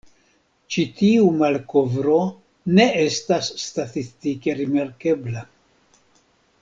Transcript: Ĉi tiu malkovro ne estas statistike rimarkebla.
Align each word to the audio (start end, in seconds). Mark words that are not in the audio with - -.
Ĉi 0.75 0.85
tiu 1.01 1.27
malkovro 1.41 2.17
ne 2.79 2.87
estas 3.03 3.51
statistike 3.67 4.57
rimarkebla. 4.63 5.45